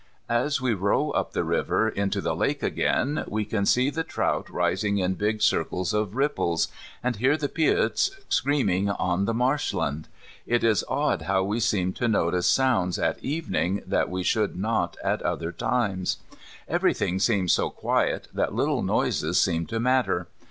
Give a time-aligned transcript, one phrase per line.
[0.29, 4.49] As we row up the river into the lake again we can see the trout
[4.49, 6.69] rising in big circles of ripples,
[7.03, 10.07] and hear the peewits screaming on the marshland.
[10.47, 14.97] It is odd how we seem to notice sounds at evening that we should not
[15.03, 16.17] at other times.
[16.67, 20.25] Everything seems so quiet that little noises seem to matter.